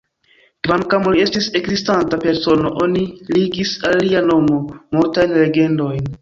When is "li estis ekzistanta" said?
1.15-2.19